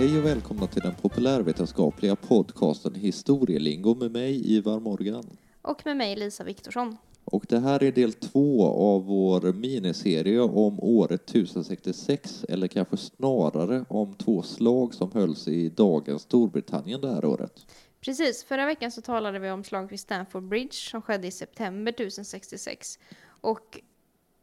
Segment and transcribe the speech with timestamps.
[0.00, 5.24] Hej och välkomna till den populärvetenskapliga podcasten Historielingo med mig, Ivar Morgan.
[5.62, 6.96] Och med mig Lisa Viktorsson.
[7.24, 13.84] Och det här är del två av vår miniserie om året 1066, eller kanske snarare
[13.88, 17.66] om två slag som hölls i dagens Storbritannien det här året.
[18.00, 21.92] Precis, förra veckan så talade vi om slaget vid Stamford Bridge som skedde i september
[21.92, 22.98] 1066.
[23.40, 23.80] Och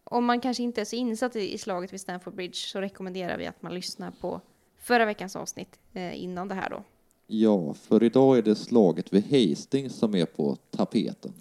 [0.03, 3.45] om man kanske inte är så insatt i slaget vid Stamford Bridge så rekommenderar vi
[3.45, 4.41] att man lyssnar på
[4.87, 6.83] förra veckans avsnitt eh, innan det här då.
[7.27, 11.33] Ja, för idag är det slaget vid Hastings som är på tapeten.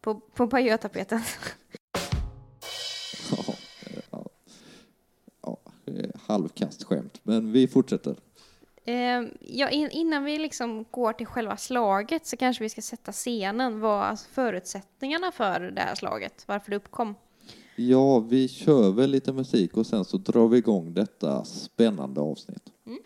[0.00, 1.20] På, på Bayeux-tapeten.
[3.32, 3.54] Ja,
[4.10, 4.26] ja,
[5.42, 5.56] ja,
[6.26, 8.16] halvkast skämt, men vi fortsätter.
[8.84, 13.12] Eh, ja, in, innan vi liksom går till själva slaget så kanske vi ska sätta
[13.12, 13.80] scenen.
[13.80, 17.14] Vad alltså förutsättningarna för det här slaget, varför det uppkom.
[17.88, 22.72] Ja, vi kör väl lite musik och sen så drar vi igång detta spännande avsnitt.
[22.86, 22.98] Mm.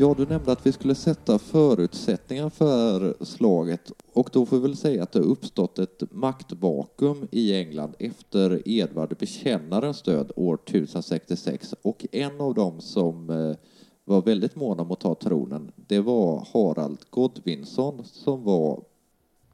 [0.00, 4.76] Ja, du nämnde att vi skulle sätta förutsättningar för slaget och då får vi väl
[4.76, 11.74] säga att det har uppstått ett maktvakuum i England efter Edvard Bekännarens död år 1066
[11.82, 13.56] och en av dem som eh,
[14.04, 18.82] var väldigt mån om att ta tronen, det var Harald Godwinsson som var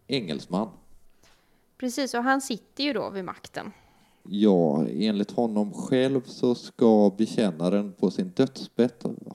[0.06, 0.68] engelsman.
[1.78, 3.72] Precis, och han sitter ju då vid makten.
[4.28, 8.92] Ja, enligt honom själv så ska bekännaren på sin dödsbädd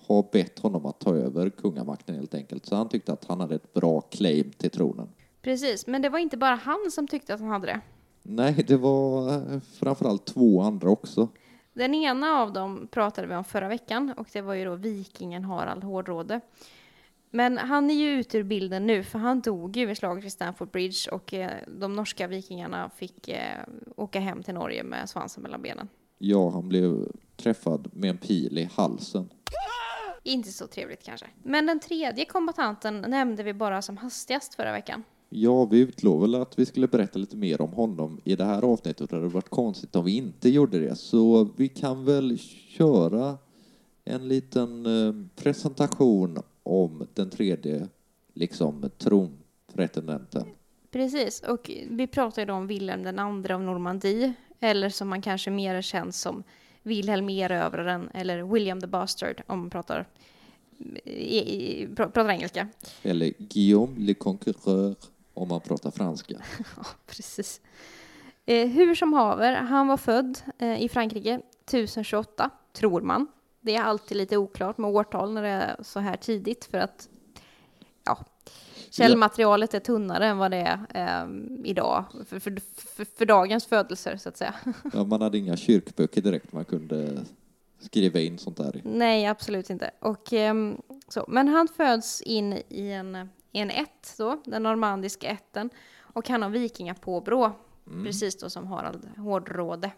[0.08, 2.66] ha bett honom att ta över kungamakten helt enkelt.
[2.66, 5.10] Så han tyckte att han hade ett bra claim till tronen.
[5.42, 7.82] Precis, men det var inte bara han som tyckte att han hade det.
[8.24, 11.28] Nej, det var eh, framförallt två andra också.
[11.74, 15.44] Den ena av dem pratade vi om förra veckan och det var ju då vikingen
[15.44, 16.42] Harald Hårdråde.
[17.32, 20.32] Men han är ju ute ur bilden nu för han dog ju vid slaget vid
[20.32, 23.60] Stamford Bridge och eh, de norska vikingarna fick eh,
[23.96, 25.88] åka hem till Norge med svansen mellan benen.
[26.18, 27.06] Ja, han blev
[27.38, 29.30] träffad med en pil i halsen.
[30.24, 31.26] Inte så trevligt kanske.
[31.44, 35.04] Men den tredje kombatanten nämnde vi bara som hastigast förra veckan.
[35.30, 39.02] Ja, vi utlovade att vi skulle berätta lite mer om honom i det här avsnittet
[39.02, 40.96] och det hade varit konstigt om vi inte gjorde det.
[40.96, 42.38] Så vi kan väl
[42.78, 43.38] köra
[44.06, 47.88] en liten eh, presentation om den tredje
[48.34, 50.48] liksom tronpretendenten.
[50.92, 55.22] Precis, och vi pratar ju då om Wilhelm den andre av Normandie, eller som man
[55.22, 56.44] kanske mer känns som
[56.84, 60.08] Wilhelm Erövraren, eller William the Bastard om man pratar,
[61.06, 62.68] i, i, pr- pratar engelska.
[63.04, 64.96] Eller Guillaume le Conquereur
[65.34, 66.36] om man pratar franska.
[66.78, 67.62] Ja, precis.
[68.46, 73.28] Eh, hur som haver, han var född eh, i Frankrike 1028, tror man.
[73.62, 77.10] Det är alltid lite oklart med årtal när det är så här tidigt för att
[78.04, 78.26] ja,
[78.90, 81.30] källmaterialet är tunnare än vad det är eh,
[81.64, 84.54] idag för, för, för, för dagens födelser så att säga.
[84.94, 87.26] Ja, man hade inga kyrkböcker direkt man kunde
[87.80, 88.82] skriva in sånt där.
[88.84, 89.92] Nej, absolut inte.
[90.00, 91.26] Och, ehm, så.
[91.28, 93.16] Men han föds in i en,
[93.52, 97.52] i en ätt, då, den normandiska ätten, och han har vikingapåbrå,
[98.04, 99.92] precis då som Harald Hårdråde.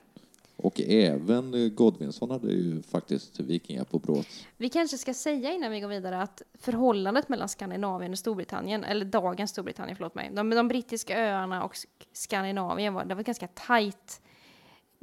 [0.63, 4.27] Och även eh, Godwinsson hade ju faktiskt vikingar på bråt.
[4.57, 9.05] Vi kanske ska säga innan vi går vidare att förhållandet mellan Skandinavien och Storbritannien, eller
[9.05, 13.47] dagens Storbritannien, förlåt mig, de, de brittiska öarna och Sk- Skandinavien var, det var ganska
[13.47, 14.21] tajt,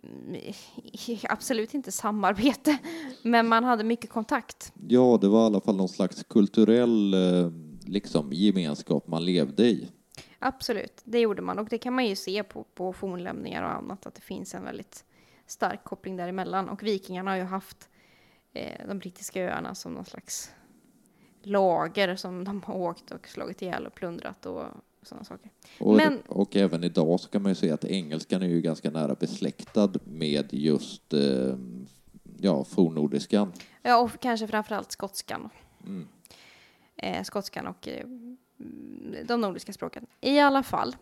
[0.02, 0.40] mm,
[1.28, 2.78] absolut inte samarbete,
[3.22, 4.72] men man hade mycket kontakt.
[4.88, 7.50] Ja, det var i alla fall någon slags kulturell eh,
[7.86, 9.88] liksom, gemenskap man levde i.
[10.38, 14.06] Absolut, det gjorde man och det kan man ju se på, på fornlämningar och annat
[14.06, 15.04] att det finns en väldigt
[15.50, 17.88] stark koppling däremellan och vikingarna har ju haft
[18.52, 20.50] eh, de brittiska öarna som någon slags
[21.42, 24.64] lager som de har åkt och slagit ihjäl och plundrat och
[25.02, 25.50] sådana saker.
[25.80, 28.90] Och, Men- och även idag så kan man ju säga att engelskan är ju ganska
[28.90, 31.56] nära besläktad med just eh,
[32.38, 33.52] ja, fornnordiskan.
[33.82, 35.50] Ja, och kanske framförallt skotskan.
[35.86, 36.08] Mm.
[36.96, 38.06] Eh, skotskan och eh,
[39.24, 40.06] de nordiska språken.
[40.20, 40.96] I alla fall,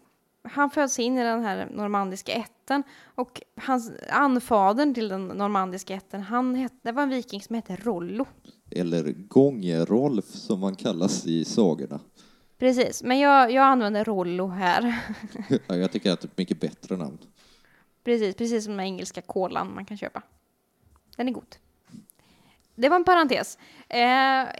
[0.52, 6.22] han föds in i den här normandiska ätten och hans anfadern till den normandiska ätten,
[6.22, 8.26] han hette, det var en viking som hette Rollo.
[8.70, 12.00] Eller Gångerolf som man kallas i sagorna.
[12.58, 14.98] Precis, men jag, jag använder Rollo här.
[15.66, 17.18] Ja, Jag tycker att det är ett mycket bättre namn.
[18.04, 20.22] precis, precis som den engelska kolan man kan köpa.
[21.16, 21.56] Den är god.
[22.80, 23.58] Det var en parentes.
[23.88, 23.98] Eh,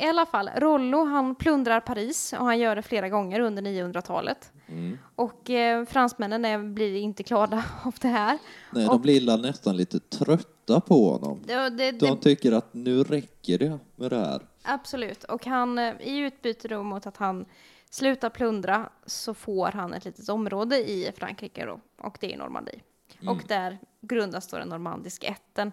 [0.04, 4.52] I alla fall, Rollo han plundrar Paris och han gör det flera gånger under 900-talet.
[4.68, 4.98] Mm.
[5.16, 8.38] Och eh, fransmännen är, blir inte glada av det här.
[8.72, 11.42] Nej, de Och- blir illa nästan lite trötta på honom.
[11.46, 14.42] Det, det, De tycker att nu räcker det med det här.
[14.62, 15.24] absolut.
[15.24, 17.44] Och han, eh, i utbyte då mot att han
[17.90, 22.80] slutar plundra så får han ett litet område i Frankrike då, och det är Normandie.
[23.22, 23.34] Mm.
[23.36, 25.72] Och där grundas då den normandiska ätten.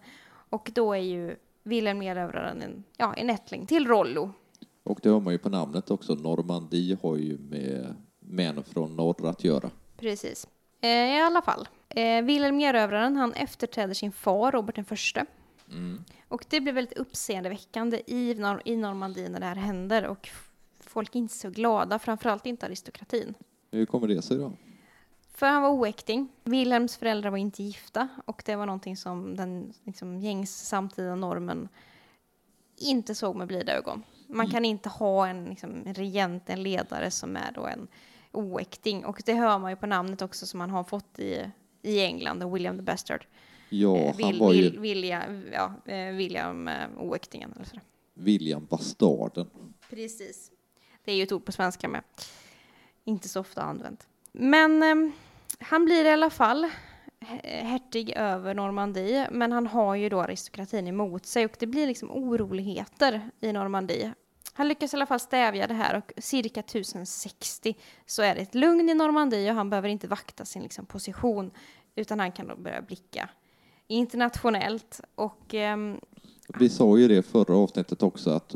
[0.49, 4.31] Och då är ju Wilhelm Erövraren en, ja, en ättling till Rollo.
[4.83, 6.15] Och det har man ju på namnet också.
[6.15, 9.69] Normandie har ju med män från norr att göra.
[9.97, 10.47] Precis.
[10.81, 11.67] Eh, I alla fall.
[11.89, 15.25] Eh, Wilhelm Erövraren, han efterträder sin far Robert den förste.
[15.71, 16.03] Mm.
[16.27, 20.05] Och det blir väldigt uppseendeväckande i, Nor- i Normandie när det här händer.
[20.05, 20.29] Och
[20.79, 23.33] folk är inte så glada, framförallt inte aristokratin.
[23.71, 24.53] Hur kommer det sig då?
[25.37, 26.29] För han var oäkting.
[26.43, 31.69] Wilhelms föräldrar var inte gifta och det var någonting som den liksom, gängs samtida normen
[32.77, 34.03] inte såg med blida ögon.
[34.27, 37.87] Man kan inte ha en, liksom, en regent, en ledare som är då en
[38.31, 39.05] oäkting.
[39.05, 41.51] Och det hör man ju på namnet också som man har fått i,
[41.81, 43.25] i England, William the Bastard.
[43.69, 47.51] Ja, Eh, han Will, var ju Will, William, ja, eh, William eh, oäktingen.
[47.55, 47.83] Eller sådär.
[48.13, 49.49] William Bastarden.
[49.89, 50.51] Precis.
[51.05, 52.03] Det är ju ett ord på svenska med.
[53.03, 54.07] Inte så ofta använt.
[54.31, 55.11] Men eh,
[55.59, 56.69] han blir i alla fall
[57.43, 62.11] hertig över Normandie, men han har ju då aristokratin emot sig och det blir liksom
[62.11, 64.13] oroligheter i Normandie.
[64.53, 67.75] Han lyckas i alla fall stävja det här och cirka 1060
[68.05, 71.51] så är det ett lugn i Normandie och han behöver inte vakta sin liksom, position
[71.95, 73.29] utan han kan då börja blicka
[73.87, 75.99] internationellt och ehm,
[76.47, 78.55] Vi sa ju det i förra avsnittet också att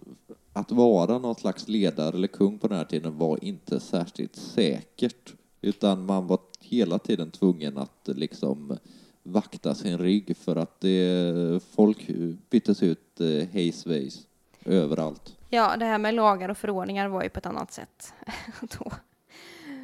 [0.54, 5.34] att vara någon slags ledare eller kung på den här tiden var inte särskilt säkert.
[5.62, 8.77] Utan man var hela tiden tvungen att liksom
[9.23, 12.07] vakta sin rygg för att det, folk
[12.50, 14.27] byttes ut eh, hej svejs
[14.65, 15.38] överallt.
[15.50, 18.13] Ja, det här med lagar och förordningar var ju på ett annat sätt
[18.79, 18.91] då.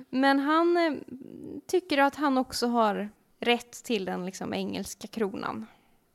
[0.10, 0.94] Men han eh,
[1.68, 5.66] tycker att han också har rätt till den liksom engelska kronan.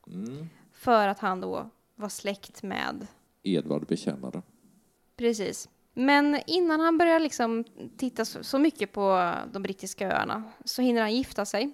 [0.06, 0.48] Mm.
[0.72, 3.06] För att han då var släkt med,
[3.42, 4.42] Edvard bekännare.
[5.16, 5.68] precis.
[5.92, 7.64] Men innan han börjar liksom
[7.96, 11.72] titta så, mycket på de brittiska öarna så hinner han gifta sig.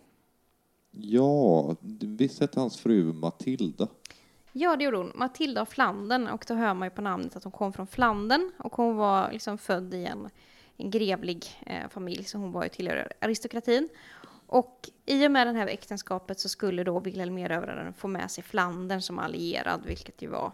[0.91, 3.89] Ja, visst hette hans fru Matilda?
[4.53, 5.13] Ja, det gjorde hon.
[5.15, 6.27] Matilda av Flandern.
[6.27, 8.53] Och då hör man ju på namnet att hon kom från Flandern.
[8.59, 10.29] Och hon var liksom född i en,
[10.77, 13.89] en grevlig eh, familj, så hon var ju tillhör aristokratin.
[14.47, 18.45] Och i och med det här äktenskapet så skulle då Wilhelm Erövraren få med sig
[18.45, 20.53] Flandern som allierad, vilket ju var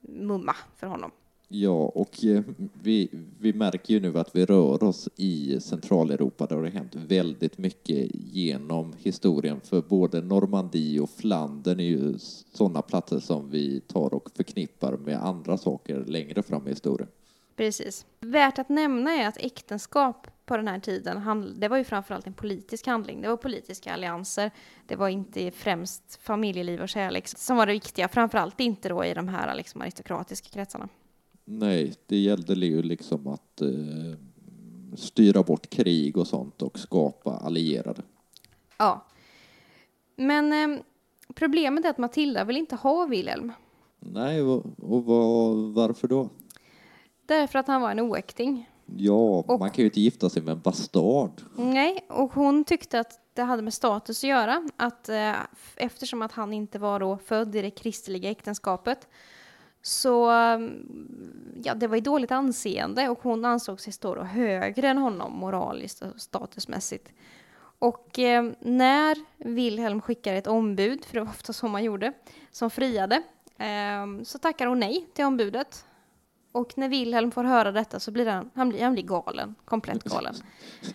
[0.00, 1.10] mumma för honom.
[1.48, 2.42] Ja, och eh,
[2.82, 6.94] vi, vi märker ju nu att vi rör oss i Centraleuropa där det har hänt
[6.94, 9.60] väldigt mycket genom historien.
[9.60, 12.14] För både Normandie och Flandern är ju
[12.52, 17.08] sådana platser som vi tar och förknippar med andra saker längre fram i historien.
[17.56, 18.06] Precis.
[18.20, 22.32] Värt att nämna är att äktenskap på den här tiden, det var ju framförallt en
[22.32, 23.20] politisk handling.
[23.20, 24.50] Det var politiska allianser.
[24.86, 28.08] Det var inte främst familjeliv och kärlek som var det viktiga.
[28.08, 30.88] Framförallt inte då i de här liksom, aristokratiska kretsarna.
[31.44, 34.18] Nej, det gällde ju liksom att eh,
[34.96, 38.02] styra bort krig och sånt och skapa allierade.
[38.78, 39.04] Ja.
[40.16, 40.80] Men eh,
[41.34, 43.52] problemet är att Matilda vill inte ha Wilhelm.
[44.00, 46.28] Nej, och, och vad, varför då?
[47.26, 48.70] Därför att han var en oäkting.
[48.96, 51.30] Ja, Och- man kan ju inte gifta sig med en bastard.
[51.56, 54.68] Nej, och hon tyckte att det hade med status att göra.
[54.76, 55.34] Att eh,
[55.76, 59.08] eftersom att han inte var då född i det kristliga äktenskapet
[59.86, 64.98] så mm, ja, det var i dåligt anseende och hon ansåg sig stå högre än
[64.98, 67.08] honom moraliskt och statusmässigt.
[67.78, 72.12] Och eh, när Wilhelm skickar ett ombud, för det var ofta så man gjorde,
[72.50, 73.22] som friade,
[73.58, 75.84] eh, så tackar hon nej till ombudet.
[76.52, 80.04] Och när Wilhelm får höra detta så blir han, han, blir, han blir galen, komplett
[80.04, 80.34] galen.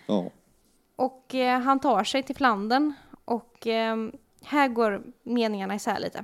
[0.05, 0.29] Ja,
[0.95, 2.93] Och eh, han tar sig till Flandern
[3.25, 3.97] och eh,
[4.43, 6.23] här går meningarna isär lite.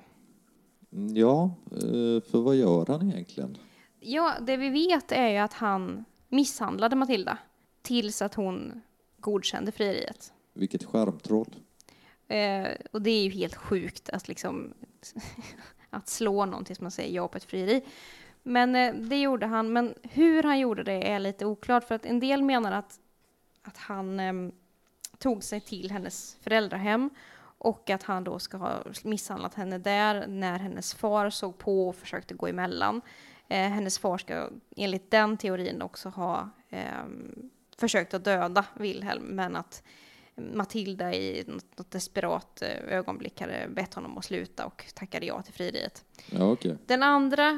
[1.14, 3.58] Ja eh, för vad gör han egentligen?
[4.00, 7.38] Ja, det vi vet är ju att han misshandlade Matilda
[7.82, 8.82] tills att hon
[9.20, 10.34] godkände frieriet.
[10.54, 11.56] Vilket skärmtroll.
[12.28, 14.74] Eh, och det är ju helt sjukt att liksom
[15.90, 17.84] att slå någon tills man säger ja på ett frieri.
[18.44, 19.74] Men eh, det gjorde han.
[19.74, 23.00] Men hur han gjorde det är lite oklart för att en del menar att,
[23.62, 24.34] att han eh,
[25.18, 27.10] tog sig till hennes föräldrahem
[27.66, 31.96] och att han då ska ha misshandlat henne där när hennes far såg på och
[31.96, 33.02] försökte gå emellan.
[33.48, 37.06] Eh, hennes far ska enligt den teorin också ha eh,
[37.78, 39.84] försökt att döda Wilhelm men att
[40.36, 45.42] Matilda i något, något desperat eh, ögonblick hade bett honom att sluta och tackade ja
[45.42, 46.06] till frieriet.
[46.32, 46.78] Ja, okej.
[46.86, 47.50] Den andra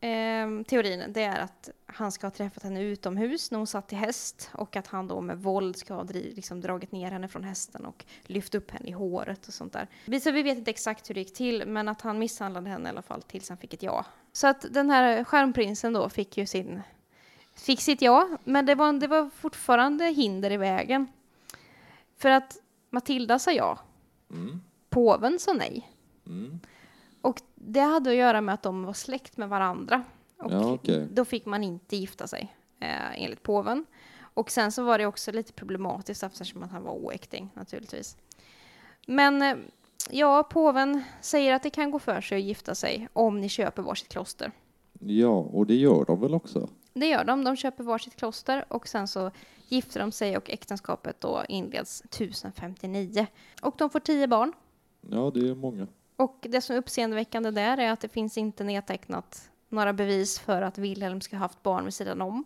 [0.00, 3.96] eh, teorin det är att han ska ha träffat henne utomhus när hon satt i
[3.96, 7.44] häst och att han då med våld ska ha dri- liksom dragit ner henne från
[7.44, 9.88] hästen och lyft upp henne i håret och sånt där.
[10.06, 12.88] Vi- Så vi vet inte exakt hur det gick till, men att han misshandlade henne
[12.88, 14.04] i alla fall tills han fick ett ja.
[14.32, 16.82] Så att den här stjärnprinsen då fick ju sin
[17.54, 21.06] fick sitt ja, men det var, det var fortfarande hinder i vägen.
[22.18, 22.56] För att
[22.90, 23.78] Matilda sa ja,
[24.30, 24.60] Mm.
[24.90, 25.90] påven sa nej.
[26.26, 26.60] Mm.
[27.20, 30.02] Och det hade att göra med att de var släkt med varandra.
[30.42, 31.06] Och Ja, okej.
[31.10, 33.86] då fick man inte gifta sig, eh, enligt påven.
[34.34, 38.16] Och sen så var det också lite problematiskt eftersom att han var oäkting naturligtvis.
[39.06, 39.56] Men eh,
[40.10, 43.82] ja, påven säger att det kan gå för sig att gifta sig om ni köper
[43.82, 44.52] varsitt kloster.
[45.00, 46.68] Ja, och det gör de väl också?
[46.94, 49.30] Det gör de, de köper varsitt kloster och sen så
[49.68, 53.26] gifter de sig och äktenskapet då inleds 1059.
[53.62, 54.52] Och de får tio barn.
[55.10, 55.86] Ja, det är många.
[56.16, 60.62] Och det som är uppseendeväckande där är att det finns inte nedtecknat några bevis för
[60.62, 62.44] att Wilhelm ska ha haft barn vid sidan om.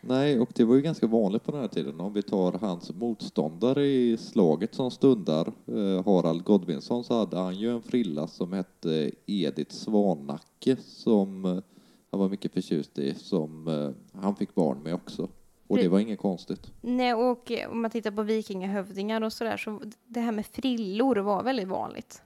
[0.00, 2.00] Nej, och det var ju ganska vanligt på den här tiden.
[2.00, 7.54] Om vi tar hans motståndare i slaget som stundar, eh, Harald Godvinsson, så hade han
[7.54, 11.58] ju en frilla som hette Edith Svanacke som eh,
[12.10, 15.28] han var mycket förtjust i, som eh, han fick barn med också.
[15.66, 16.72] Och det var inget konstigt.
[16.80, 21.42] Nej, och om man tittar på vikingahövdingar och sådär så det här med frillor var
[21.42, 22.22] väldigt vanligt.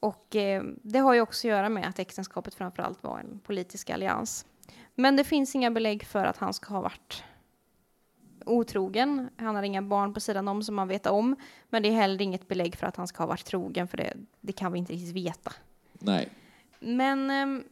[0.00, 3.90] Och eh, det har ju också att göra med att äktenskapet framförallt var en politisk
[3.90, 4.46] allians.
[4.94, 7.24] Men det finns inga belägg för att han ska ha varit
[8.46, 9.28] otrogen.
[9.36, 11.36] Han har inga barn på sidan om som man vet om.
[11.68, 14.14] Men det är heller inget belägg för att han ska ha varit trogen, för det,
[14.40, 15.52] det kan vi inte riktigt veta.
[15.92, 16.28] Nej.
[16.80, 17.64] Men ehm,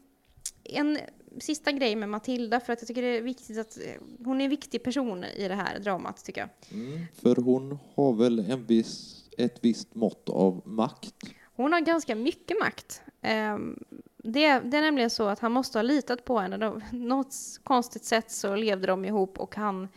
[0.65, 0.99] en
[1.41, 4.45] sista grej med Matilda, för att jag tycker det är viktigt att eh, hon är
[4.45, 6.51] en viktig person i det här dramat, tycker jag.
[6.81, 11.15] Mm, för hon har väl en viss, ett visst mått av makt.
[11.59, 13.03] Hon har ganska mycket makt.
[13.23, 13.79] Ehm,
[14.17, 16.57] det, det är nämligen så att han måste ha litat på henne.
[16.57, 17.35] De, något
[17.65, 19.89] konstigt sätt så levde de ihop och han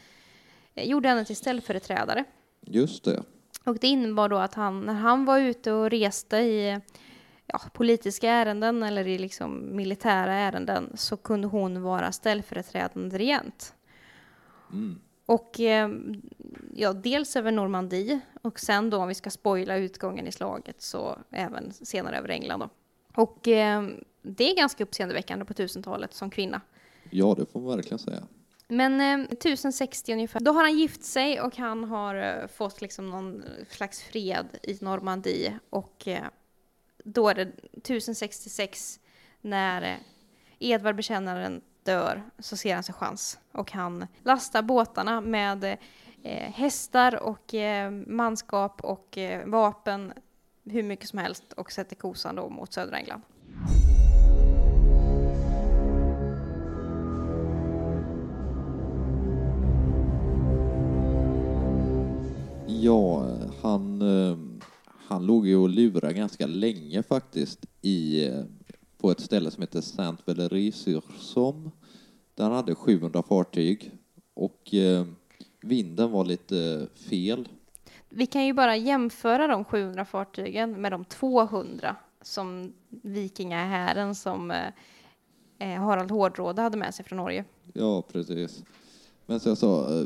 [0.75, 2.23] eh, gjorde henne till ställföreträdare.
[2.61, 3.23] Just det.
[3.63, 6.79] Och det innebar då att han, när han var ute och reste i
[7.45, 13.73] ja, politiska ärenden eller i liksom militära ärenden så kunde hon vara ställföreträdande regent.
[14.71, 14.99] Mm.
[15.31, 15.89] Och eh,
[16.75, 21.17] ja, dels över Normandie och sen då om vi ska spoila utgången i slaget så
[21.29, 22.69] även senare över England då.
[23.15, 23.87] Och eh,
[24.21, 26.61] det är ganska uppseendeväckande på 1000-talet som kvinna.
[27.09, 28.23] Ja, det får man verkligen säga.
[28.67, 33.09] Men eh, 1060 ungefär, då har han gift sig och han har eh, fått liksom
[33.09, 36.23] någon slags fred i Normandie och eh,
[37.03, 38.99] då är det 1066
[39.41, 39.97] när eh,
[40.59, 45.63] Edvard bekännaren dör så ser han sin chans och han lastar båtarna med
[46.23, 50.13] eh, hästar och eh, manskap och eh, vapen
[50.65, 53.21] hur mycket som helst och sätter kosan då mot södra England.
[62.67, 63.27] Ja,
[63.61, 64.37] han, eh,
[65.07, 68.43] han låg ju och lurade ganska länge faktiskt i, eh,
[69.01, 71.71] på ett ställe som heter saint valery sur somme
[72.35, 73.91] Där han hade 700 fartyg
[74.33, 75.05] och eh,
[75.61, 77.49] vinden var lite fel.
[78.09, 84.67] Vi kan ju bara jämföra de 700 fartygen med de 200 som vikingahären som eh,
[85.59, 87.45] eh, Harald Hårdråde hade med sig från Norge.
[87.73, 88.63] Ja, precis.
[89.25, 90.05] Men som jag sa,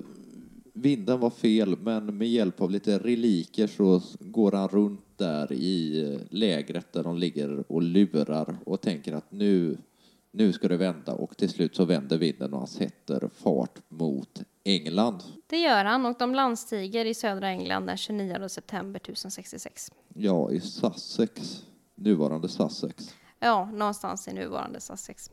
[0.76, 6.04] vinden var fel, men med hjälp av lite reliker så går han runt där i
[6.14, 9.78] eh, lägret där de ligger och lurar och tänker att nu,
[10.32, 14.42] nu ska det vända och till slut så vänder vinden och han sätter fart mot
[14.64, 15.24] England.
[15.48, 19.92] Det gör han och de landstiger i södra England den 29 september 1066.
[20.14, 21.64] Ja, i Sussex,
[21.96, 23.16] nuvarande Sussex.
[23.40, 25.32] Ja, någonstans i nuvarande Sussex.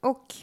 [0.00, 0.34] Och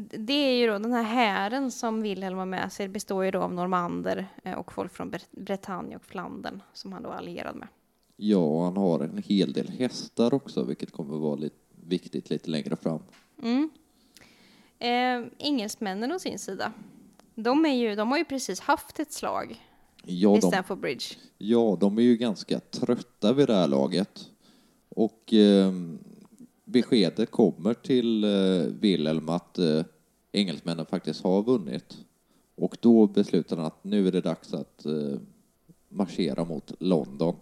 [0.00, 3.40] det är ju då den här hären som Wilhelm har med sig består ju då
[3.40, 7.56] av normander eh, och folk från Bre- Bretagne och Flandern som han då är allierad
[7.56, 7.68] med.
[8.16, 11.56] Ja, han har en hel del hästar också, vilket kommer vara lite
[11.88, 13.00] viktigt lite längre fram.
[13.42, 13.70] Mm.
[14.78, 16.72] Eh, engelsmännen å sin sida,
[17.34, 19.62] de, är ju, de har ju precis haft ett slag
[20.04, 21.04] Ja, i de Stamford Bridge.
[21.38, 24.30] Ja, de är ju ganska trötta vid det här laget.
[24.88, 25.72] Och eh,
[26.66, 28.30] beskedet kommer till eh,
[28.80, 29.84] Wilhelm att eh,
[30.32, 31.96] engelsmännen faktiskt har vunnit.
[32.54, 35.18] Och då beslutar han att nu är det dags att eh,
[35.88, 37.36] marschera mot London.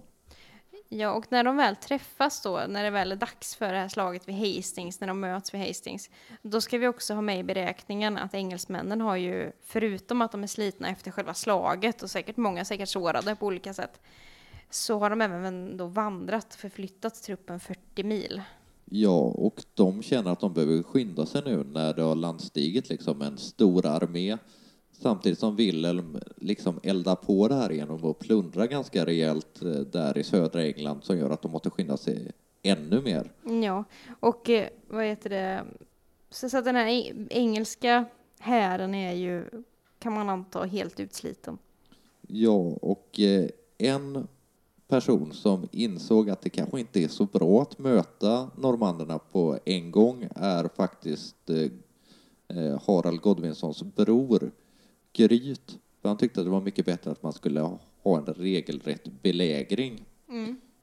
[0.88, 3.88] Ja, och när de väl träffas då, när det väl är dags för det här
[3.88, 6.10] slaget vid Hastings, när de möts vid Hastings,
[6.42, 10.42] då ska vi också ha med i beräkningen att engelsmännen har ju, förutom att de
[10.42, 14.00] är slitna efter själva slaget och säkert många säkert sårade på olika sätt,
[14.70, 18.42] så har de även då vandrat, förflyttat truppen 40 mil.
[18.84, 23.22] Ja, och de känner att de behöver skynda sig nu när det har landstigit liksom
[23.22, 24.38] en stor armé
[24.92, 30.18] samtidigt som Wilhelm liksom eldar på det här genom att plundra ganska rejält eh, där
[30.18, 33.32] i södra England som gör att de måste skynda sig ännu mer.
[33.62, 33.84] Ja,
[34.20, 35.64] och eh, vad heter det,
[36.30, 38.04] så, så att den här eng- engelska
[38.38, 39.44] hären är ju,
[39.98, 41.58] kan man anta, helt utsliten.
[42.28, 43.48] Ja, och eh,
[43.78, 44.28] en
[44.88, 49.90] person som insåg att det kanske inte är så bra att möta normanderna på en
[49.90, 54.50] gång är faktiskt eh, eh, Harald Godwinsons bror
[55.12, 55.78] Gryt.
[56.02, 57.60] För han tyckte att det var mycket bättre att man skulle
[58.02, 60.04] ha en regelrätt belägring.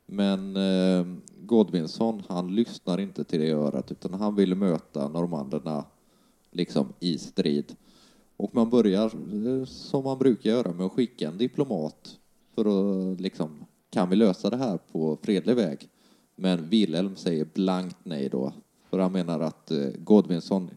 [0.06, 1.06] Men eh,
[1.42, 5.86] Godwinson, han lyssnar inte till det örat utan han vill möta normanderna
[6.52, 7.76] liksom i strid.
[8.38, 12.18] Och man börjar eh, som man brukar göra med att skicka en diplomat
[12.56, 12.66] för
[13.12, 15.90] att liksom, kan vi lösa det här på fredlig väg?
[16.36, 18.54] Men Wilhelm säger blankt nej då,
[18.90, 20.70] för han menar att eh, Godwinson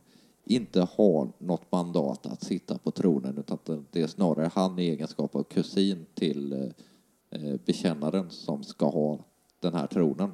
[0.44, 4.82] inte har något mandat att sitta på tronen utan att det är snarare han i
[4.82, 6.68] egenskap av kusin till eh,
[7.30, 9.18] eh, bekännaren som ska ha
[9.60, 10.30] den här tronen.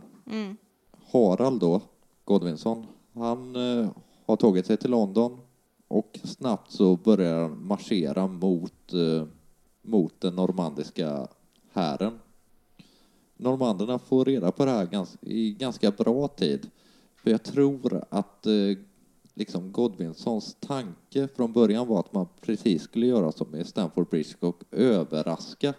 [1.12, 1.80] Harald då,
[2.24, 3.54] Godwinson, han
[4.26, 5.38] har tagit sig till London
[5.88, 8.92] och snabbt så börjar han marschera mot,
[9.82, 11.28] mot den normandiska
[11.72, 12.18] hären.
[13.40, 16.70] Normanderna får reda på det här gans, i ganska bra tid.
[17.16, 18.52] För jag tror att eh,
[19.34, 24.34] liksom Godwinsons tanke från början var att man precis skulle göra som i Stamford Bridge
[24.40, 25.74] och överraska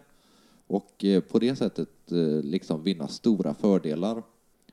[0.67, 4.23] och eh, på det sättet eh, liksom vinna stora fördelar.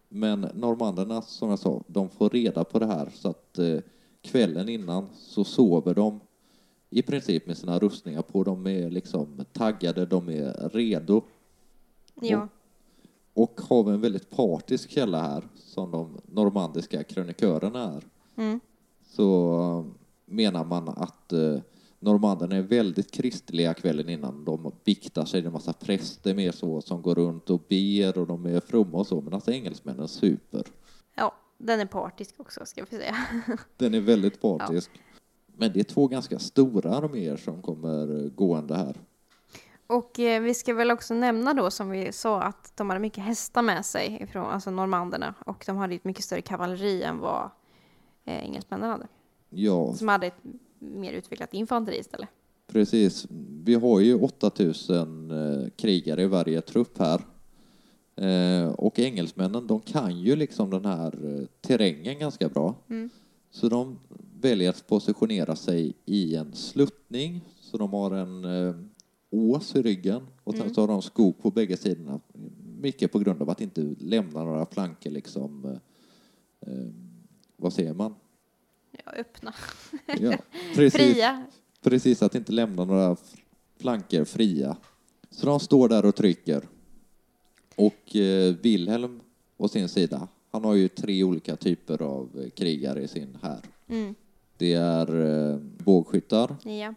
[0.09, 3.79] Men normanderna, som jag sa, de får reda på det här så att eh,
[4.23, 6.21] kvällen innan så sover de
[6.91, 8.45] i princip med sina rustningar på.
[8.45, 11.23] De är liksom taggade, de är redo
[12.21, 12.49] Ja,
[13.39, 18.05] och har vi en väldigt partisk källa här, som de normandiska krönikörerna är,
[18.37, 18.61] Mm.
[19.03, 19.85] så
[20.27, 21.59] menar man att eh,
[22.01, 24.45] normanderna är väldigt kristliga kvällen innan.
[24.45, 28.19] De biktar sig, det är en massa präster med så som går runt och ber
[28.19, 30.65] och de är fromma och så, men alltså engelsmännen super.
[31.15, 33.17] ja, den är partisk också ska vi säga.
[33.77, 34.91] Den är väldigt partisk.
[35.57, 38.97] Men det är två ganska stora arméer som kommer gående här.
[39.89, 43.25] Och eh, vi ska väl också nämna då som vi sa att de hade mycket
[43.25, 47.51] hästar med sig ifrån alltså normanderna och de hade ett mycket större kavalleri än vad
[48.25, 49.07] eh, engelsmännen hade.
[49.51, 50.43] Ja, Som hade ett
[50.79, 52.29] mer utvecklat infanteri istället.
[52.73, 53.27] Precis.
[53.65, 57.21] Vi har ju 8000 eh, krigare i varje trupp här.
[58.17, 62.75] Eh, och engelsmännen, de kan ju liksom den här eh, terrängen ganska bra.
[63.51, 63.99] Så de
[64.41, 67.41] väljer att positionera sig i en sluttning.
[67.61, 68.75] Så de har en eh,
[69.31, 72.21] ås i ryggen och sen så har de skog på bägge sidorna.
[72.81, 76.89] Mycket på grund av att inte lämna några flanker liksom, eh, eh,
[77.57, 78.15] vad säger man?
[78.91, 79.55] Ja, öppna.
[80.21, 80.39] Ja,
[80.75, 81.01] precis.
[81.01, 81.47] Fria.
[81.83, 83.17] Precis, att inte lämna några
[83.81, 84.77] flanker fria.
[85.31, 86.69] Så de står där och trycker.
[87.77, 89.21] Och eh, Wilhelm
[89.57, 93.61] å sin sida, han har ju tre olika typer av eh, krigare i sin här.
[93.89, 94.15] Mm.
[94.57, 96.95] Det är eh, bågskyttar, Ja.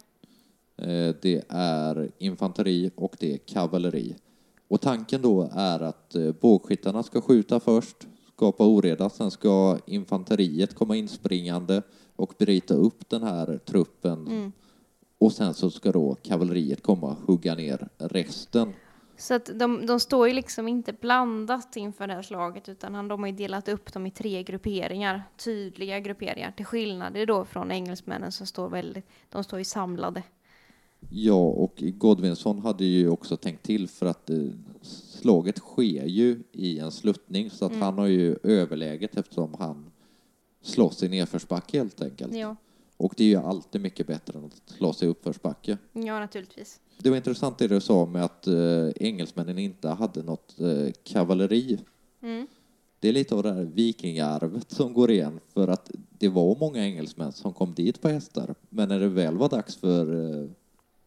[0.76, 4.16] Eh, det är infanteri och det är kavalleri.
[4.68, 7.96] Och tanken då är att eh, bågskyttarna ska skjuta först,
[8.36, 11.82] skapa oreda, sen ska infanteriet komma inspringande
[12.16, 14.52] och bryta upp den här truppen.
[15.18, 18.72] Och sen så ska då kavalleriet komma och hugga ner resten.
[19.16, 23.08] Så att de, de står ju liksom inte blandat inför det här slaget utan han,
[23.08, 27.70] de har ju delat upp dem i tre grupperingar, tydliga grupperingar, till skillnad då från
[27.70, 30.22] engelsmännen som står väldigt, de står ju samlade.
[31.10, 34.38] Ja, och Godwinsson hade ju också tänkt till för att eh,
[34.82, 39.90] slaget sker ju i en sluttning så att han har ju överläget eftersom han
[40.62, 42.34] slåss i nedförsbacke helt enkelt.
[42.34, 42.56] Ja,
[42.96, 45.78] Och det är ju alltid mycket bättre än att slåss i uppförsbacke.
[45.92, 46.80] ja naturligtvis.
[46.98, 51.78] Det var intressant det du sa med att eh, engelsmännen inte hade något eh, kavalleri.
[52.22, 52.46] Mm.
[53.00, 56.84] Det är lite av det här vikingarvet som går igen för att det var många
[56.84, 60.48] engelsmän som kom dit på hästar men när det väl var dags för, eh,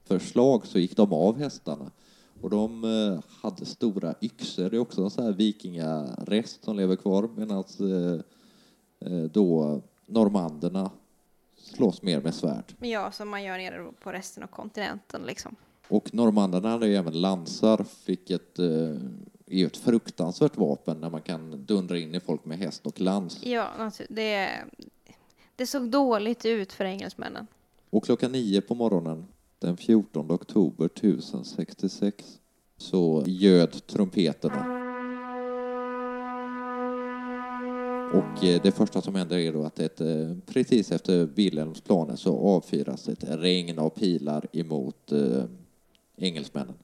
[0.06, 1.92] för slag så gick de av hästarna
[2.42, 4.70] och de eh, hade stora yxor.
[4.70, 8.20] Det är också en sån här vikingarest som lever kvar medan eh,
[9.12, 10.92] eh, då normanderna
[11.58, 12.76] slåss mer med svärd.
[12.80, 15.56] Ja, som man gör nere på resten av kontinenten liksom.
[15.88, 19.00] Och normanderna hade ju även lansar, vilket är
[19.48, 23.40] ju ett fruktansvärt vapen när man kan dundra in i folk med häst och lans.
[23.44, 24.50] Ja, natur- det,
[25.56, 27.48] det såg dåligt ut för engelsmännen.
[27.90, 29.26] Och klockan nio på morgonen
[29.60, 32.40] den 14 oktober 1066
[32.78, 34.86] så ljöd trumpeterna.
[38.14, 42.16] Och eh, det första som händer är då att ett, eh, precis efter Wilhelms planer
[42.16, 45.44] så avfyras ett regn av pilar emot eh,
[46.18, 46.76] engelsmännen.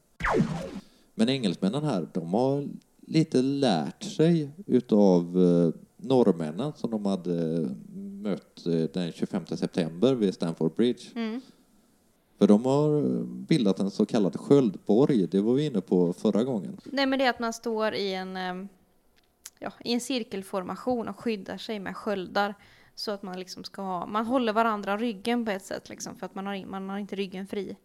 [1.16, 2.68] Men engelsmännen här, de har
[3.08, 10.34] lite lärt sig utav eh, norrmännen som de hade eh, mött den 25 september vid
[10.34, 11.04] Stamford Bridge.
[11.16, 11.42] Mm.
[12.42, 16.78] För de har bildat en så kallad sköldborg, det var vi inne på förra gången.
[16.84, 18.68] Nej, men det är att man står i en, ehm,
[19.60, 22.56] ja, i en cirkelformation och skyddar sig med sköldar.
[22.96, 26.26] Så att man liksom ska ha, man håller varandra ryggen på ett sätt liksom, för
[26.26, 27.76] att man har, man har inte ryggen fri.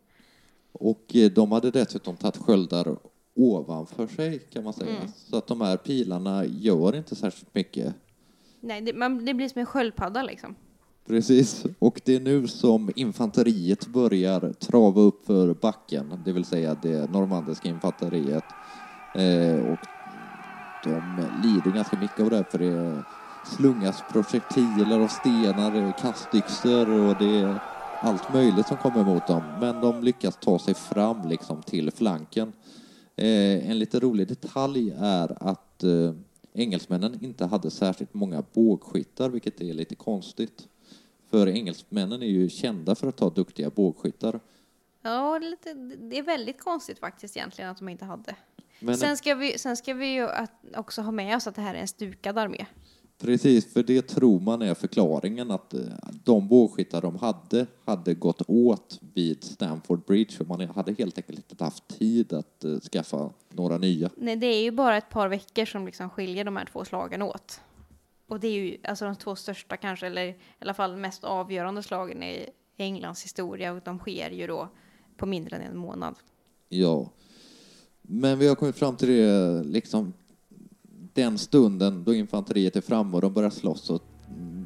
[0.72, 2.96] Och eh, de hade dessutom tagit sköldar
[3.34, 4.96] ovanför sig kan man säga.
[4.96, 5.08] Mm.
[5.16, 7.94] Så att de här pilarna gör inte särskilt mycket.
[8.60, 10.56] Nej, det, man, det blir som en sköldpadda liksom.
[11.06, 16.74] Precis, och det är nu som infanteriet börjar trava upp för backen, det vill säga
[16.74, 18.54] det normandiska infanteriet.
[19.12, 19.80] Eh, och
[20.84, 23.04] de lider ganska mycket av det, här, för det
[23.42, 27.60] slungas projektiler och stenar, kastyxor och det är
[28.00, 29.42] allt möjligt som kommer emot dem.
[29.60, 32.52] Men de lyckas ta sig fram liksom till flanken.
[33.16, 36.12] Eh, en lite rolig detalj är att eh,
[36.54, 40.68] engelsmännen inte hade särskilt många bågskyttar, vilket är lite konstigt.
[41.30, 44.40] För engelsmännen är ju kända för att ha duktiga bågskyttar.
[45.02, 48.34] Ja, det är, lite, det är väldigt konstigt faktiskt egentligen att de inte hade.
[48.80, 50.28] Men Sen ska vi, sen ska vi ju
[50.76, 52.66] också ha med oss att det här är en stukad armé.
[53.18, 55.80] precis, för det tror man är förklaringen att eh,
[56.24, 61.38] de bågskyttar de hade hade gått åt vid Stamford Bridge för man hade helt enkelt
[61.38, 64.10] inte haft tid att eh, skaffa några nya.
[64.16, 67.22] Nej, det är ju bara ett par veckor som liksom skiljer de här två slagen
[67.22, 67.60] åt.
[68.28, 71.82] Och det är ju alltså de två största kanske, eller i alla fall mest avgörande
[71.82, 74.68] slagen i Englands historia och de sker ju då
[75.16, 76.14] på mindre än en månad.
[76.68, 77.10] Ja.
[78.02, 80.12] Men vi har kommit fram till det, liksom
[81.12, 84.02] den stunden då infanteriet är framme och de börjar slåss och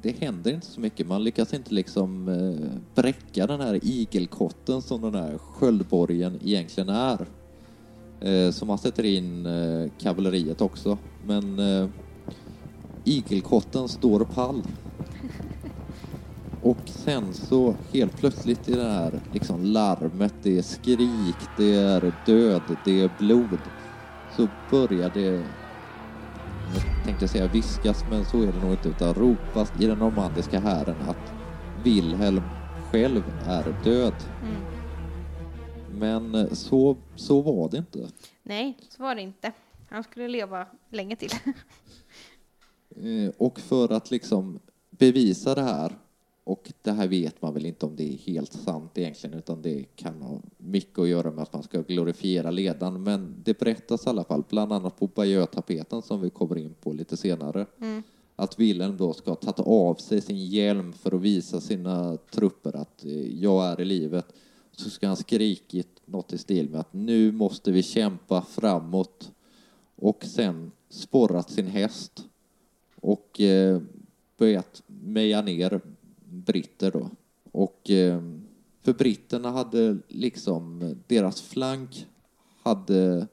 [0.02, 1.06] det händer inte så mycket.
[1.06, 7.26] Man lyckas inte liksom eh, bräcka den här igelkotten som den här sköldborgen egentligen är.
[8.20, 10.98] Eh, så man sätter in eh, kavalleriet också.
[11.26, 11.88] Men eh,
[13.04, 14.62] igelkotten står pall.
[16.62, 22.12] Och sen så helt plötsligt i det här liksom larmet, det är skrik, det är
[22.26, 23.58] död, det är blod.
[24.36, 25.44] Så börjar det,
[26.74, 30.60] jag tänkte säga viskas, men så är det nog inte, utan ropas i den normandiska
[30.60, 31.32] hären att
[31.84, 32.42] Wilhelm
[32.90, 34.14] själv är död.
[34.42, 34.80] Mm.
[36.00, 38.08] Men eh, så, så var det inte.
[38.42, 39.52] Nej, så var det inte.
[39.90, 41.30] Han skulle leva länge till.
[42.96, 44.58] Eh, Och för att liksom
[44.90, 45.98] bevisa det här,
[46.44, 49.84] och det här vet man väl inte om det är helt sant egentligen, utan det
[49.96, 54.08] kan ha mycket att göra med att man ska glorifiera ledaren, men det berättas i
[54.08, 58.02] alla fall, bland annat på Bayeux-tapeten som vi kommer in på lite senare, Mm.
[58.36, 62.76] att Wilhelm då ska ha tagit av sig sin hjälm för att visa sina trupper
[62.76, 64.26] att eh, jag är i livet.
[64.72, 69.32] Så ska han skrikit något i stil med att nu måste vi kämpa framåt
[69.96, 72.24] och sen sporrat sin häst
[73.00, 73.80] och eh,
[74.36, 75.80] börjat meja ner
[76.24, 77.10] britter då.
[77.52, 78.22] Och eh,
[78.82, 82.06] för britterna hade liksom deras flank
[82.62, 83.26] hade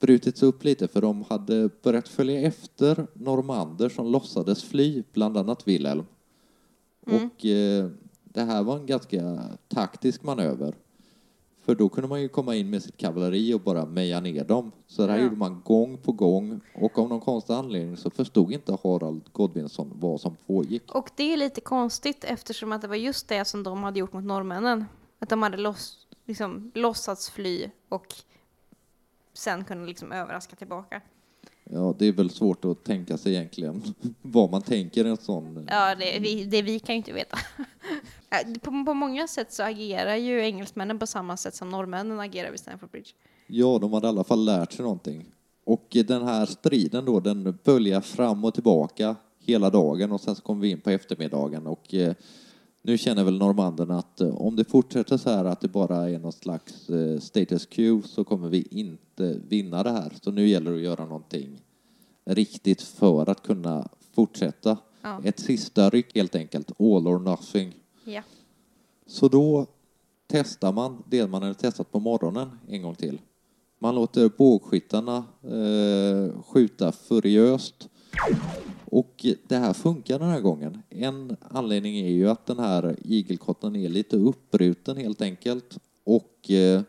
[0.00, 5.68] brutits upp lite för de hade börjat följa efter normander som låtsades fly, bland annat
[5.68, 6.04] Wilhelm.
[7.06, 7.26] Mm.
[7.26, 7.90] Och eh,
[8.24, 10.74] det här var en ganska taktisk manöver.
[11.68, 14.72] För då kunde man ju komma in med sitt kavalleri och bara meja ner dem.
[14.86, 15.24] Så det här Ja.
[15.24, 19.92] gjorde man gång på gång och av någon konstig anledning så förstod inte Harald Godwinsson
[19.94, 20.94] vad som pågick.
[20.94, 24.12] Och det är lite konstigt eftersom att det var just det som de hade gjort
[24.12, 24.84] mot norrmännen.
[25.18, 28.06] Att de hade loss, liksom, låtsats fly och
[29.32, 31.00] sen kunde liksom överraska tillbaka.
[31.64, 33.82] Ja, det är väl svårt att tänka sig egentligen
[34.22, 35.66] vad man tänker en sån...
[35.70, 37.38] Ja, det, vi, det vi kan ju inte veta.
[38.30, 42.50] Äh, på, på många sätt så agerar ju engelsmännen på samma sätt som norrmännen agerar
[42.50, 43.10] vid Stamford Bridge.
[43.46, 45.26] Ja, de hade i alla fall lärt sig någonting.
[45.64, 50.42] Och den här striden då, den böljar fram och tillbaka hela dagen och sen så
[50.42, 52.14] kommer vi in på eftermiddagen och eh,
[52.82, 56.18] nu känner väl normanderna att eh, om det fortsätter så här att det bara är
[56.18, 60.12] någon slags eh, status quo så kommer vi inte vinna det här.
[60.22, 61.62] Så nu gäller det att göra någonting
[62.24, 64.78] riktigt för att kunna fortsätta.
[65.02, 65.20] Ja.
[65.24, 67.74] Ett sista ryck helt enkelt, all or nothing.
[68.08, 68.22] Ja.
[69.06, 69.66] Så då
[70.26, 73.20] testar man det man hade testat på morgonen en gång till.
[73.78, 77.88] Man låter bågskyttarna eh, skjuta furiöst.
[78.84, 80.82] Och det här funkar den här gången.
[80.88, 85.78] En anledning är ju att den här igelkotten är lite uppbruten helt enkelt.
[86.04, 86.82] Och eh,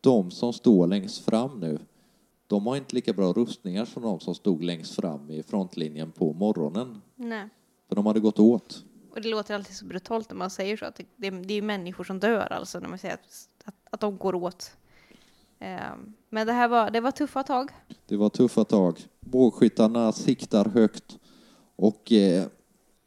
[0.00, 1.78] de som står längst fram nu,
[2.46, 6.32] de har inte lika bra rustningar som de som stod längst fram i frontlinjen på
[6.32, 7.00] morgonen.
[7.16, 7.48] Nej.
[7.88, 8.84] För de hade gått åt.
[9.14, 10.84] Och det låter alltid så brutalt när man säger så.
[10.84, 14.00] Att det, det, är ju människor som dör alltså när man säger att, att, att
[14.00, 14.76] de går åt.
[15.58, 17.70] Ehm, men det här var, det var tuffa tag.
[18.06, 18.98] Det var tuffa tag.
[19.20, 21.18] Bågskyttarna siktar högt
[21.76, 22.44] och eh,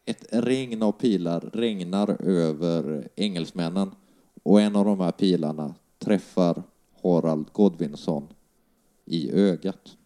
[0.06, 3.91] ett regn av pilar regnar över engelsmännen
[4.43, 6.63] och en av de här pilarna träffar
[7.04, 8.28] Harald Godvinsson
[9.06, 9.98] i ögat.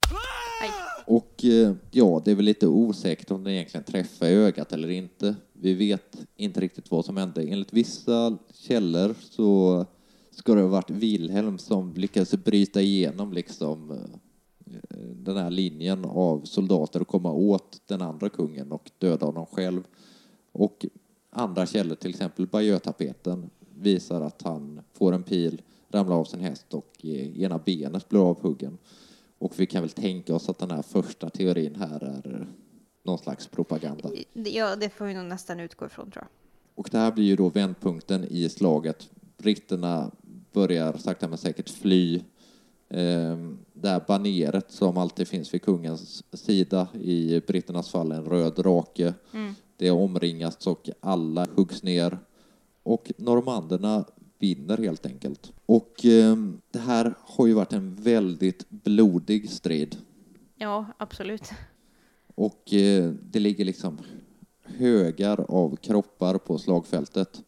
[1.12, 4.89] Och eh, ja, det är väl lite osäkert om den egentligen träffar i ögat eller
[4.89, 5.36] inte.
[5.54, 7.43] Vi vet inte riktigt vad som hände.
[7.43, 9.86] Enligt vissa källor så
[10.32, 13.97] ska det ha varit Wilhelm som lyckades bryta igenom liksom eh,
[15.15, 19.84] den här linjen av soldater och komma åt den andra kungen och döda honom själv.
[20.52, 20.86] Och
[21.30, 26.74] andra källor, till exempel Bajötapeten, visar att han får en pil, ramlar av sin häst
[26.74, 28.78] och eh, ena benet blir avhuggen.
[29.41, 32.47] Och vi kan väl tänka oss att den här första teorin här är
[33.04, 34.10] någon slags propaganda.
[34.34, 36.30] Ja, det får vi nog nästan utgå ifrån tror jag.
[36.75, 39.10] Och det här blir ju då vändpunkten i slaget.
[39.38, 40.12] Britterna
[40.54, 42.21] börjar sakta men säkert fly.
[42.89, 48.56] Ehm, Det här baneret som alltid finns vid kungens sida, i britternas fall en röd
[48.56, 49.54] drake, Mm.
[49.77, 52.17] det omringas och alla huggs ner.
[52.84, 54.06] Och normanderna
[54.41, 55.54] vinner helt enkelt.
[55.65, 59.97] Och ehm, det här har ju varit en väldigt blodig strid.
[60.56, 61.49] Ja, absolut.
[62.36, 63.97] Och eh, det ligger liksom
[64.63, 67.43] högar av kroppar på slagfältet.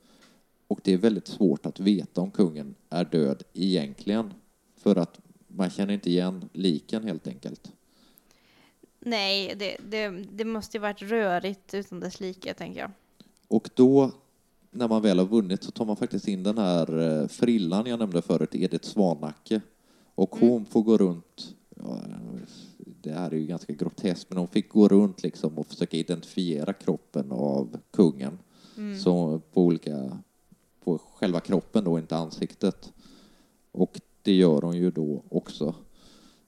[0.67, 4.34] Och det är väldigt svårt att veta om kungen är död egentligen.
[4.75, 7.71] För att man känner inte igen liken helt enkelt.
[8.99, 12.91] Nej, det, det, det måste ju varit rörigt utan dess like, tänker jag.
[13.47, 14.12] Och då,
[14.74, 18.00] när man väl har vunnit, så tar man faktiskt in den här eh, frillan jag
[18.00, 19.62] nämnde förut, Edith Svanacke.
[20.16, 21.98] Och hon får gå runt, ja,
[23.02, 26.74] det här är ju ganska groteskt, men hon fick gå runt liksom och försöka identifiera
[26.74, 28.40] kroppen av kungen.
[29.04, 30.18] Så på olika,
[30.84, 32.94] på själva kroppen då, inte ansiktet.
[33.72, 35.76] Och det gör hon ju då också.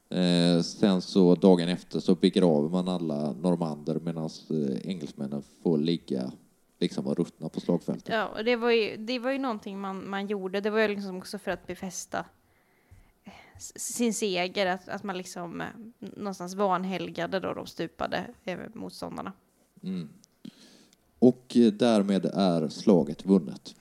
[0.09, 6.31] Eh, sen så dagen efter så begraver man alla normander medan eh, engelsmännen får ligga
[6.85, 8.09] liksom och ruttna på slagfältet.
[8.13, 10.61] Ja, och det var ju, det var ju någonting man, man gjorde.
[10.61, 12.25] Det var ju liksom också för att befästa
[13.75, 15.67] sin seger, att, att man liksom eh,
[15.99, 18.27] någonstans vanhelgade då de stupade
[18.73, 19.33] motståndarna.
[19.83, 20.09] Mm.
[21.19, 23.75] Och eh, därmed är slaget vunnet.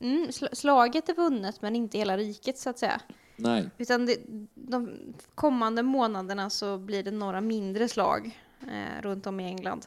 [0.00, 3.00] Mm, sl- slaget är vunnet, men inte hela riket så att säga.
[3.36, 4.16] Nej, Utan det,
[4.54, 4.90] de
[5.34, 9.86] kommande månaderna så blir det några mindre slag eh, runt om i England.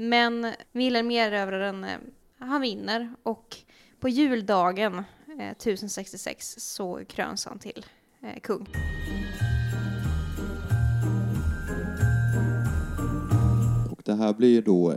[0.00, 1.98] Men Vilhelm erövraren, eh,
[2.38, 3.56] han vinner och
[4.00, 4.94] på juldagen
[5.38, 7.86] eh, 1066 så kröns han till
[8.22, 8.68] eh, kung.
[13.90, 14.90] och det här blir ju då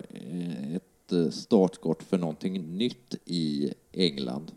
[0.75, 4.51] ett startskott för någonting nytt i England.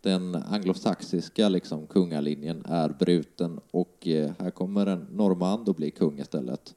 [0.00, 6.18] Den anglosaxiska liksom, kungalinjen är bruten och eh, här kommer en normand att bli kung
[6.18, 6.74] istället.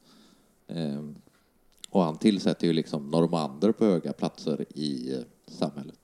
[0.68, 1.16] Ehm,
[1.90, 5.98] och han tillsätter ju liksom normander på höga platser i eh, samhället.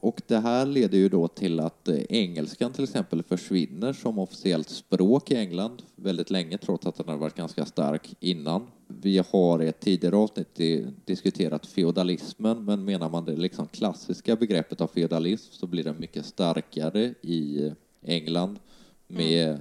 [0.00, 4.68] Och det här leder ju då till att eh, engelskan till exempel försvinner som officiellt
[4.68, 8.66] språk i England väldigt länge trots att den har varit ganska stark innan.
[8.86, 10.60] Vi har i ett tidigare avsnitt
[11.04, 16.26] diskuterat feodalismen men menar man det liksom klassiska begreppet av feodalism så blir den mycket
[16.26, 17.72] starkare i eh,
[18.02, 18.58] England
[19.06, 19.60] med mm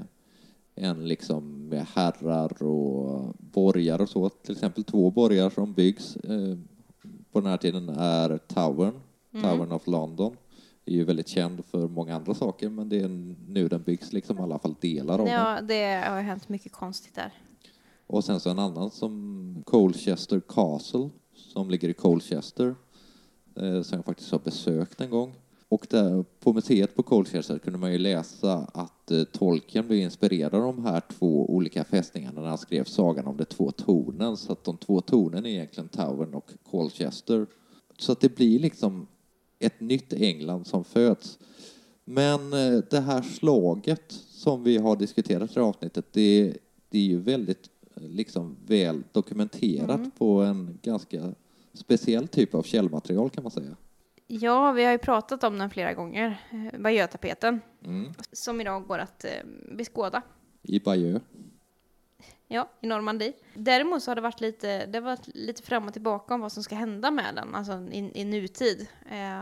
[0.78, 4.30] en liksom med herrar och borgar och så.
[4.30, 6.58] Till exempel två borgar som byggs eh,
[7.32, 9.00] på den här tiden är Towern,
[9.32, 10.38] Towern of London.
[10.86, 14.40] är ju väldigt känd för många andra saker men det är nu den byggs liksom
[14.40, 15.34] i alla fall delar av den.
[15.34, 17.34] Ja, det har hänt mycket konstigt där.
[18.08, 22.76] Och sen så en annan som Colchester Castle som ligger i Colchester
[23.56, 25.34] eh, som jag faktiskt har besökt en gång.
[25.70, 30.54] Och där på museet på Colchester kunde man ju läsa att eh, Tolkien blev inspirerad
[30.54, 34.38] av de här två olika fästningarna när han skrev Sagan om de två tornen.
[34.38, 37.46] Så att de två tornen är egentligen Towern och Colchester.
[37.98, 39.08] Så att det blir liksom
[39.60, 41.40] ett nytt England som föds.
[42.06, 46.58] Men eh, det här slaget som vi har diskuterat i det här avsnittet, det,
[46.90, 51.34] det är ju väldigt eh, liksom väl dokumenterat på en ganska
[51.74, 53.76] speciell typ av källmaterial kan man säga.
[54.28, 58.14] Ja, vi har ju pratat om den flera gånger, eh, Bayeux-tapeten, Mm.
[58.32, 59.32] som idag går att eh,
[59.72, 60.22] beskåda.
[60.62, 61.24] i Bayeux.
[62.48, 63.34] Ja, i Normandie.
[63.54, 66.64] Däremot så har det varit lite, det varit lite fram och tillbaka om vad som
[66.64, 68.88] ska hända med den, alltså i, i nutid.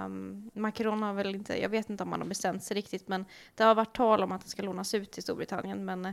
[0.05, 3.25] Um, Macron har väl inte, jag vet inte om han har bestämt sig riktigt, men
[3.55, 6.05] det har varit tal om att den ska lånas ut till Storbritannien, men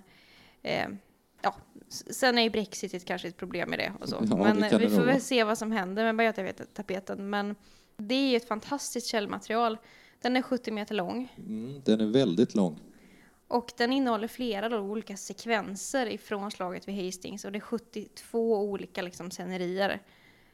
[0.63, 0.89] eh,
[1.43, 1.55] ja,
[1.89, 4.17] sen är ju Brexit kanske ett problem med det och så.
[4.31, 7.31] Ja, men det vi får väl se vad som händer med Bayeux-tapeten.
[7.31, 7.55] Men
[8.09, 9.79] det är ju ett fantastiskt källmaterial.
[10.23, 11.33] Den är 70 meter lång.
[11.39, 12.81] Mm, den är väldigt lång.
[13.49, 18.59] Och den innehåller flera då olika sekvenser ifrån slaget vid Hastings och det är 72
[18.59, 20.03] olika liksom scenerier.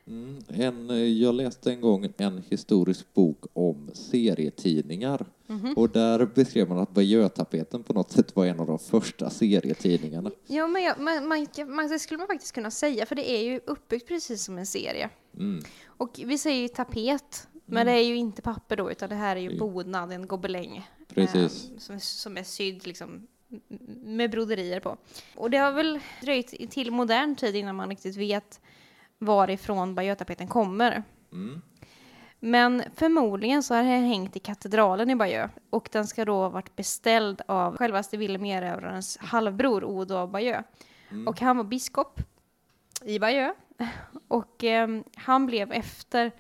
[0.07, 5.75] Mm, en, eh, jag läste en gång en historisk bok om serietidningar Mhm.
[5.77, 10.31] och där beskrev man att Bayeux-tapeten på något sätt var en av de första serietidningarna.
[10.47, 13.43] Ja, men jag, man, man, man, det skulle man faktiskt kunna säga, för det är
[13.43, 15.11] ju uppbyggt precis som en serie.
[15.37, 15.65] Mm.
[15.99, 19.37] Och vi säger ju tapet, men det är ju inte papper då, utan det här
[19.37, 19.59] är ju Mm.
[19.59, 20.89] bodnad, en gobeläng.
[21.15, 21.71] Precis.
[21.71, 23.27] eh, som, som är sydd liksom
[24.05, 24.97] med broderier på.
[25.37, 28.61] Och det har väl dröjt till modern tid innan man riktigt vet
[29.19, 31.03] varifrån Bayeux-tapeten kommer.
[31.33, 31.63] Mm.
[32.41, 36.49] Men förmodligen så har den hängt i katedralen i Bayeux och den ska då ha
[36.49, 40.65] varit beställd av självaste Wilhelm Erövrarens halvbror Odo av Bayeux.
[41.11, 41.29] Mm.
[41.29, 42.21] Och han var biskop
[43.05, 43.55] i Bayeux
[44.29, 46.33] och ehm, han blev efter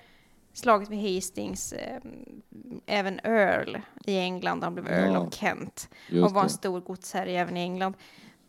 [0.52, 2.42] slaget vid Hastings ehm,
[2.86, 4.64] även Earl i England.
[4.64, 5.88] Han blev Earl Ja, av Kent
[6.24, 7.94] och var en stor godsherre även i England.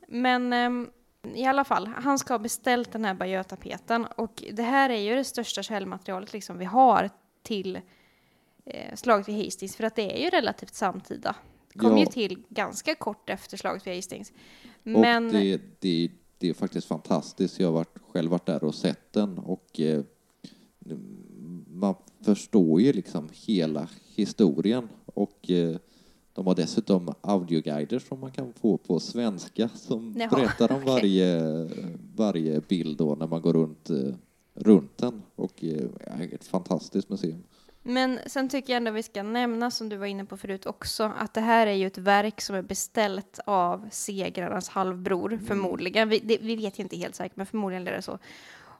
[0.07, 0.89] Men ehm,
[1.35, 5.15] i alla fall, han ska ha beställt den här Bayeux-tapeten och det här är ju
[5.15, 7.09] det största källmaterialet liksom vi har
[7.43, 7.79] till
[8.65, 11.35] eh, slaget vid Hastings för att det är ju relativt samtida.
[11.73, 11.99] Det kom Ja.
[11.99, 14.31] ju till ganska kort efter slaget vid Hastings.
[14.31, 14.35] Och
[14.83, 17.59] Men det, det, det är faktiskt fantastiskt.
[17.59, 20.03] Jag har varit, själv varit där och sett den och eh,
[21.67, 25.75] man förstår ju liksom hela historien och eh,
[26.33, 31.69] de har dessutom audioguider som man kan få på svenska som Jaha, berättar om varje,
[32.15, 34.13] varje bild då när man går runt, eh,
[34.53, 37.43] runt den och eh, ett fantastiskt museum.
[37.83, 41.11] Men sen tycker jag ändå vi ska nämna, som du var inne på förut också,
[41.17, 46.09] att det här är ju ett verk som är beställt av segrarnas halvbror, förmodligen.
[46.09, 48.19] Vi, det, vi vet ju inte helt säkert, men förmodligen är det så.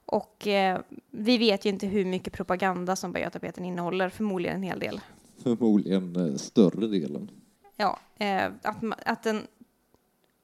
[0.06, 0.80] Och eh,
[1.12, 5.02] vi vet ju inte hur mycket propaganda som Bayeux-tapeten innehåller, förmodligen en hel del.
[5.44, 7.32] Förmodligen eh, större delen.
[7.76, 9.48] Ja, eh, att, att den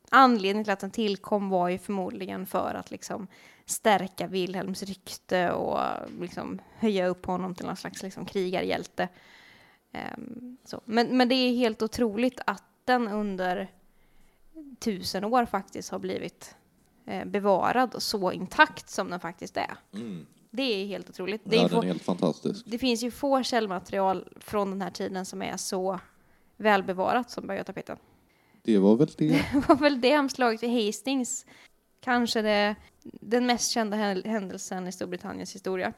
[0.09, 3.27] anledningen till att den tillkom var ju förmodligen för att liksom
[3.65, 5.79] stärka Wilhelms rykte och
[6.21, 9.07] liksom höja upp honom till någon slags liksom krigarhjälte.
[10.65, 10.81] Så.
[10.85, 13.71] Men, men det är helt otroligt att den under
[14.79, 16.55] tusen år faktiskt har blivit
[17.05, 19.77] eh, bevarad och så intakt som den faktiskt är.
[19.93, 20.25] Mm.
[20.51, 21.41] Det är helt otroligt.
[21.45, 22.65] Det är Ja, få- helt fantastisk.
[22.67, 25.99] det finns ju få källmaterial från den här tiden som är så
[26.57, 27.97] välbevarat som Bayeux-tapeten.
[28.63, 29.27] Det var väl det.
[29.53, 31.45] Det var väl det omslaget vid Hastings.
[32.05, 35.93] Kanske det, den mest kända händelsen i Storbritanniens historia.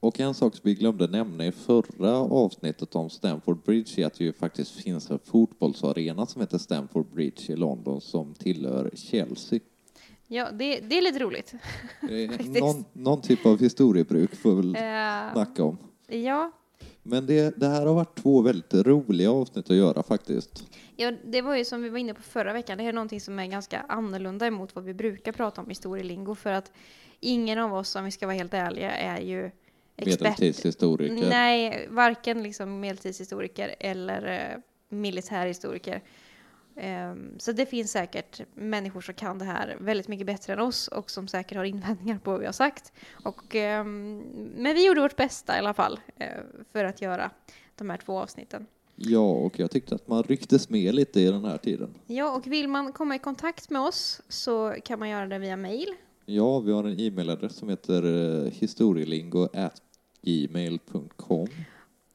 [0.00, 4.14] Och en sak som vi glömde nämna i förra avsnittet om Stamford Bridge är att
[4.14, 9.60] det ju faktiskt finns en fotbollsarena som heter Stamford Bridge i London som tillhör Chelsea.
[10.26, 11.54] Ja, det, det är lite roligt.
[12.02, 15.78] Eh, någon, någon typ av historiebruk får vi väl Eh, snacka om.
[16.06, 16.52] ja,
[17.06, 20.66] Men det, det här har varit två väldigt roliga avsnitt att göra faktiskt.
[20.96, 22.78] ja, det var ju som vi var inne på förra veckan.
[22.78, 25.70] Det här är någonting som är ganska annorlunda emot vad vi brukar prata om i
[25.70, 26.34] historielingo.
[26.34, 26.72] För att
[27.20, 29.50] ingen av oss, om vi ska vara helt ärliga, är ju
[29.96, 30.20] expert.
[30.20, 31.28] Medeltidshistoriker.
[31.28, 34.60] Nej, varken liksom medeltidshistoriker eller eh,
[34.96, 36.02] militärhistoriker.
[36.76, 40.88] Ehm, så det finns säkert människor som kan det här väldigt mycket bättre än oss
[40.88, 42.92] och som säkert har invändningar på vad vi har sagt.
[43.24, 44.18] Och, ehm,
[44.56, 46.28] men vi gjorde vårt bästa i alla fall eh,
[46.72, 47.30] för att göra
[47.76, 48.66] de här två avsnitten.
[48.96, 51.94] Ja, och jag tyckte att man rycktes med lite i den här tiden.
[52.06, 55.56] Ja, och vill man komma i kontakt med oss så kan man göra det via
[55.56, 55.88] mail.
[56.26, 58.02] Ja, vi har en e-mailadress som heter
[58.44, 61.48] eh, historielingo@gmail.com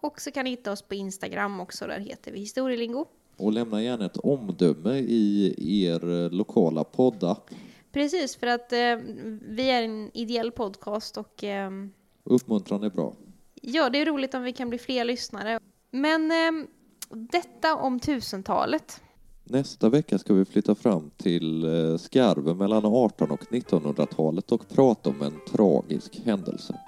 [0.01, 3.05] Och så kan ni hitta oss på Instagram också, där heter vi historielingo.
[3.39, 7.49] Och lämna gärna ett omdöme i er eh, lokala poddapp.
[7.91, 8.95] Precis, för att eh,
[9.41, 11.91] vi är en ideell podcast och ehm,
[12.23, 13.13] Uppmuntran är bra.
[13.61, 15.59] Ja, det är roligt om vi kan bli fler lyssnare.
[15.91, 16.67] Men ehm,
[17.09, 19.01] detta om tusentalet.
[19.43, 25.09] Nästa vecka ska vi flytta fram till eh, skarven mellan 18 och 1900-talet och prata
[25.09, 26.79] om en tragisk händelse.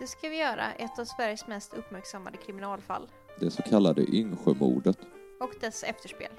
[0.00, 3.02] Det ska vi göra, ett av Sveriges mest uppmärksammade kriminalfall
[3.40, 4.98] Det så kallade Yngsjömordet.
[5.40, 6.30] Och dess efterspel.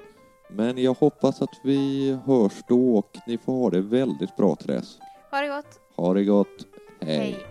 [0.49, 4.67] Men jag hoppas att vi hörs då och ni får ha det väldigt bra till
[4.67, 4.99] dess.
[5.31, 5.79] Ha det gott!
[5.95, 6.67] Ha det gott.
[7.01, 7.17] Hej.
[7.17, 7.45] Hej.